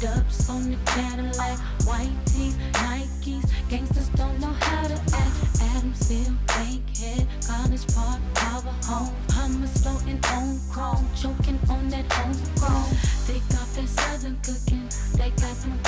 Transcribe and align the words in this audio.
Dubs 0.00 0.48
on 0.48 0.70
the 0.70 0.76
Cadillac, 0.86 1.58
white 1.84 2.14
tees, 2.24 2.54
Nikes. 2.74 3.44
Gangsters 3.68 4.08
don't 4.10 4.38
know 4.38 4.54
how 4.60 4.86
to 4.86 4.94
act. 4.94 5.34
Adamsville, 5.58 6.36
Bankhead, 6.46 7.26
College 7.44 7.84
Park, 7.92 8.20
Power 8.34 8.72
Home. 8.84 9.12
Hummus 9.28 9.82
floating 9.82 10.20
on 10.26 10.60
chrome, 10.70 11.08
choking 11.16 11.58
on 11.68 11.88
that 11.88 12.06
homegrown. 12.12 12.96
They 13.26 13.40
got 13.50 13.66
that 13.74 13.88
southern 13.88 14.36
cooking, 14.44 14.88
they 15.16 15.30
got 15.30 15.56
them 15.62 15.78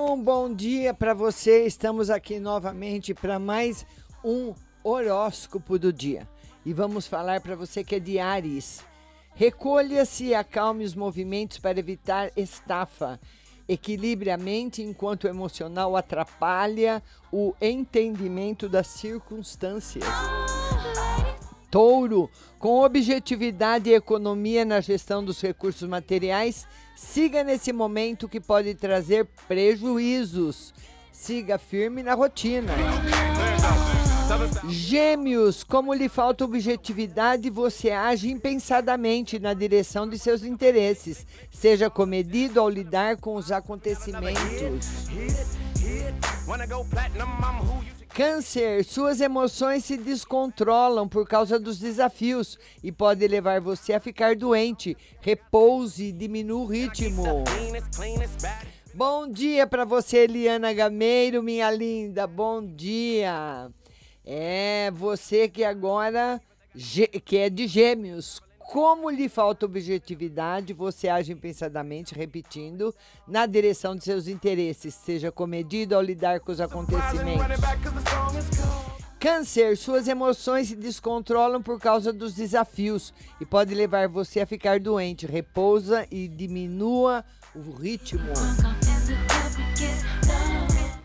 Um 0.00 0.22
bom 0.22 0.52
dia 0.52 0.92
para 0.92 1.14
você. 1.14 1.64
Estamos 1.64 2.10
aqui 2.10 2.38
novamente 2.40 3.14
para 3.14 3.38
mais 3.38 3.86
um 4.24 4.54
horóscopo 4.82 5.78
do 5.78 5.92
dia. 5.92 6.28
E 6.64 6.72
vamos 6.72 7.06
falar 7.06 7.40
para 7.40 7.54
você 7.54 7.84
que 7.84 7.94
é 7.94 8.00
de 8.00 8.18
Ares. 8.18 8.82
Recolha-se 9.34 10.26
e 10.26 10.34
acalme 10.34 10.84
os 10.84 10.94
movimentos 10.94 11.58
para 11.58 11.78
evitar 11.78 12.30
estafa. 12.36 13.20
Equilibre 13.68 14.30
a 14.30 14.36
mente 14.36 14.82
enquanto 14.82 15.24
o 15.24 15.28
emocional 15.28 15.96
atrapalha 15.96 17.02
o 17.32 17.54
entendimento 17.60 18.68
das 18.68 18.86
circunstâncias. 18.86 20.04
Touro, 21.70 22.30
com 22.58 22.84
objetividade 22.84 23.90
e 23.90 23.94
economia 23.94 24.64
na 24.64 24.80
gestão 24.80 25.24
dos 25.24 25.40
recursos 25.40 25.88
materiais, 25.88 26.68
siga 26.94 27.42
nesse 27.42 27.72
momento 27.72 28.28
que 28.28 28.40
pode 28.40 28.74
trazer 28.76 29.26
prejuízos. 29.48 30.72
Siga 31.10 31.58
firme 31.58 32.02
na 32.02 32.14
rotina. 32.14 32.72
Gêmeos, 34.68 35.62
como 35.62 35.92
lhe 35.92 36.08
falta 36.08 36.44
objetividade, 36.44 37.50
você 37.50 37.90
age 37.90 38.30
impensadamente 38.30 39.38
na 39.38 39.52
direção 39.52 40.08
de 40.08 40.18
seus 40.18 40.42
interesses. 40.42 41.26
Seja 41.50 41.90
comedido 41.90 42.60
ao 42.60 42.68
lidar 42.68 43.18
com 43.18 43.36
os 43.36 43.52
acontecimentos. 43.52 45.06
Câncer, 48.08 48.84
suas 48.84 49.20
emoções 49.20 49.84
se 49.84 49.96
descontrolam 49.96 51.08
por 51.08 51.26
causa 51.26 51.58
dos 51.58 51.78
desafios 51.78 52.58
e 52.82 52.92
pode 52.92 53.26
levar 53.26 53.60
você 53.60 53.92
a 53.92 54.00
ficar 54.00 54.36
doente. 54.36 54.96
Repouse 55.20 56.04
e 56.04 56.12
diminua 56.12 56.62
o 56.62 56.66
ritmo. 56.66 57.44
Bom 58.94 59.28
dia 59.28 59.66
para 59.66 59.84
você, 59.84 60.18
Eliana 60.18 60.72
Gameiro, 60.72 61.42
minha 61.42 61.70
linda. 61.72 62.26
Bom 62.26 62.64
dia. 62.64 63.68
É 64.24 64.90
você 64.94 65.48
que 65.48 65.62
agora 65.62 66.40
que 67.24 67.36
é 67.36 67.50
de 67.50 67.66
Gêmeos. 67.66 68.42
Como 68.58 69.10
lhe 69.10 69.28
falta 69.28 69.66
objetividade, 69.66 70.72
você 70.72 71.08
age 71.08 71.32
impensadamente, 71.32 72.14
repetindo, 72.14 72.94
na 73.28 73.44
direção 73.44 73.94
de 73.94 74.02
seus 74.02 74.26
interesses. 74.26 74.94
Seja 74.94 75.30
comedido 75.30 75.94
ao 75.94 76.00
lidar 76.00 76.40
com 76.40 76.50
os 76.50 76.60
acontecimentos. 76.60 77.44
Câncer, 79.20 79.76
suas 79.76 80.08
emoções 80.08 80.68
se 80.68 80.76
descontrolam 80.76 81.62
por 81.62 81.78
causa 81.78 82.12
dos 82.12 82.34
desafios 82.34 83.12
e 83.40 83.44
pode 83.44 83.74
levar 83.74 84.08
você 84.08 84.40
a 84.40 84.46
ficar 84.46 84.80
doente. 84.80 85.26
Repousa 85.26 86.06
e 86.10 86.26
diminua 86.26 87.24
o 87.54 87.70
ritmo. 87.70 88.32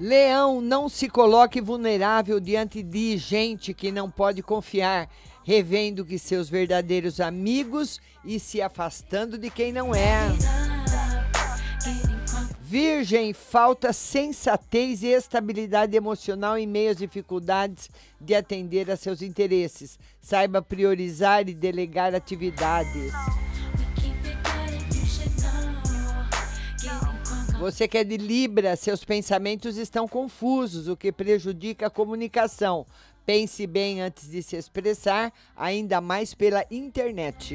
Leão, 0.00 0.60
não 0.60 0.88
se 0.88 1.08
coloque 1.08 1.60
vulnerável 1.60 2.38
diante 2.38 2.82
de 2.82 3.16
gente 3.16 3.74
que 3.74 3.90
não 3.90 4.08
pode 4.08 4.42
confiar, 4.42 5.10
revendo 5.44 6.04
que 6.04 6.18
seus 6.18 6.48
verdadeiros 6.48 7.20
amigos 7.20 8.00
e 8.24 8.38
se 8.38 8.62
afastando 8.62 9.36
de 9.36 9.50
quem 9.50 9.72
não 9.72 9.92
é. 9.92 10.28
Virgem, 12.60 13.32
falta 13.32 13.92
sensatez 13.92 15.02
e 15.02 15.06
estabilidade 15.06 15.96
emocional 15.96 16.56
em 16.58 16.66
meio 16.66 16.90
às 16.90 16.98
dificuldades 16.98 17.90
de 18.20 18.34
atender 18.34 18.90
a 18.90 18.96
seus 18.96 19.22
interesses. 19.22 19.98
Saiba 20.20 20.60
priorizar 20.60 21.48
e 21.48 21.54
delegar 21.54 22.14
atividades. 22.14 23.10
Você 27.58 27.88
que 27.88 27.98
é 27.98 28.04
de 28.04 28.16
Libra, 28.16 28.76
seus 28.76 29.02
pensamentos 29.02 29.76
estão 29.76 30.06
confusos, 30.06 30.86
o 30.86 30.96
que 30.96 31.10
prejudica 31.10 31.88
a 31.88 31.90
comunicação. 31.90 32.86
Pense 33.26 33.66
bem 33.66 34.00
antes 34.00 34.30
de 34.30 34.44
se 34.44 34.54
expressar, 34.54 35.32
ainda 35.56 36.00
mais 36.00 36.34
pela 36.34 36.64
internet. 36.70 37.54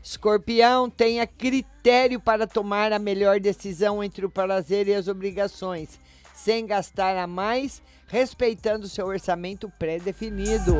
Escorpião, 0.00 0.88
tenha 0.88 1.26
critério 1.26 2.20
para 2.20 2.46
tomar 2.46 2.92
a 2.92 3.00
melhor 3.00 3.40
decisão 3.40 4.02
entre 4.02 4.24
o 4.24 4.30
prazer 4.30 4.86
e 4.86 4.94
as 4.94 5.08
obrigações, 5.08 5.98
sem 6.32 6.64
gastar 6.64 7.16
a 7.16 7.26
mais, 7.26 7.82
respeitando 8.06 8.88
seu 8.88 9.06
orçamento 9.06 9.68
pré-definido. 9.76 10.76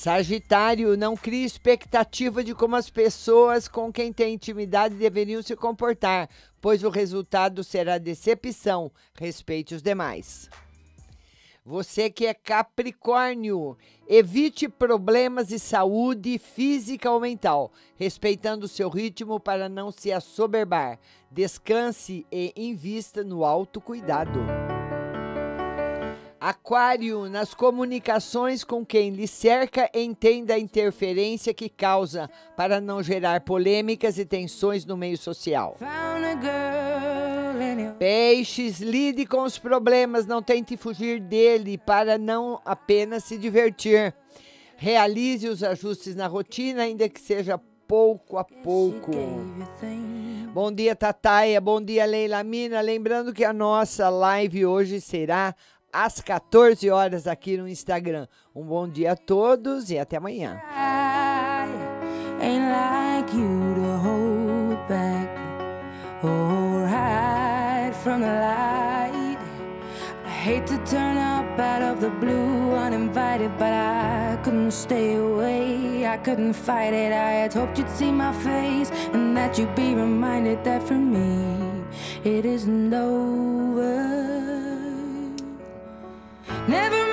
Sagitário, 0.00 0.96
não 0.96 1.14
crie 1.14 1.44
expectativa 1.44 2.42
de 2.42 2.54
como 2.54 2.74
as 2.74 2.88
pessoas 2.88 3.68
com 3.68 3.92
quem 3.92 4.10
tem 4.10 4.32
intimidade 4.32 4.94
deveriam 4.94 5.42
se 5.42 5.54
comportar, 5.54 6.26
pois 6.58 6.82
o 6.82 6.88
resultado 6.88 7.62
será 7.62 7.98
decepção. 7.98 8.90
Respeite 9.12 9.74
os 9.74 9.82
demais. 9.82 10.48
Você 11.66 12.08
que 12.08 12.24
é 12.24 12.32
Capricórnio, 12.32 13.76
evite 14.08 14.70
problemas 14.70 15.48
de 15.48 15.58
saúde 15.58 16.38
física 16.38 17.10
ou 17.10 17.20
mental, 17.20 17.70
respeitando 17.96 18.64
o 18.64 18.68
seu 18.68 18.88
ritmo 18.88 19.38
para 19.38 19.68
não 19.68 19.92
se 19.92 20.10
assoberbar. 20.10 20.98
Descanse 21.30 22.24
e 22.32 22.54
invista 22.56 23.22
no 23.22 23.44
autocuidado. 23.44 24.40
Aquário, 26.40 27.28
nas 27.28 27.52
comunicações 27.52 28.64
com 28.64 28.82
quem 28.82 29.10
lhe 29.10 29.28
cerca, 29.28 29.90
entenda 29.92 30.54
a 30.54 30.58
interferência 30.58 31.52
que 31.52 31.68
causa 31.68 32.30
para 32.56 32.80
não 32.80 33.02
gerar 33.02 33.42
polêmicas 33.42 34.18
e 34.18 34.24
tensões 34.24 34.86
no 34.86 34.96
meio 34.96 35.18
social. 35.18 35.76
Peixes, 37.98 38.80
lide 38.80 39.26
com 39.26 39.42
os 39.42 39.58
problemas, 39.58 40.24
não 40.24 40.42
tente 40.42 40.78
fugir 40.78 41.20
dele 41.20 41.76
para 41.76 42.16
não 42.16 42.58
apenas 42.64 43.24
se 43.24 43.36
divertir. 43.36 44.14
Realize 44.78 45.46
os 45.46 45.62
ajustes 45.62 46.16
na 46.16 46.26
rotina, 46.26 46.84
ainda 46.84 47.06
que 47.06 47.20
seja 47.20 47.60
pouco 47.86 48.38
a 48.38 48.44
pouco. 48.44 49.10
Bom 50.54 50.72
dia, 50.72 50.96
Tataia. 50.96 51.60
Bom 51.60 51.82
dia, 51.82 52.06
Leila 52.06 52.42
Mina. 52.42 52.80
Lembrando 52.80 53.32
que 53.32 53.44
a 53.44 53.52
nossa 53.52 54.08
live 54.08 54.64
hoje 54.64 55.00
será 55.00 55.54
às 55.92 56.20
14 56.20 56.90
horas 56.90 57.26
aqui 57.26 57.56
no 57.56 57.68
Instagram. 57.68 58.26
Um 58.54 58.62
bom 58.62 58.88
dia 58.88 59.12
a 59.12 59.16
todos 59.16 59.90
e 59.90 59.98
até 59.98 60.16
amanhã. 60.16 60.60
Hate 70.40 70.66
to 70.68 70.78
turn 70.86 71.18
up 71.18 71.60
out 71.60 71.82
of 71.82 72.00
the 72.00 72.08
blue, 72.08 72.72
uninvited, 72.74 73.50
but 73.58 73.74
I 73.74 74.38
couldn't 74.42 74.70
stay 74.70 75.16
away. 75.16 76.06
I 76.06 76.16
couldn't 76.16 76.54
fight 76.54 76.94
it. 76.94 77.12
I 77.12 77.32
had 77.42 77.52
hoped 77.52 77.76
you'd 77.76 77.90
see 77.90 78.10
my 78.10 78.32
face 78.32 78.90
and 79.12 79.36
that 79.36 79.58
you'd 79.58 79.74
be 79.74 79.94
reminded 79.94 80.64
that 80.64 80.82
for 80.82 80.94
me 80.94 81.84
it 82.24 82.46
isn't 82.46 82.94
over. 82.94 84.69
Never 86.68 87.09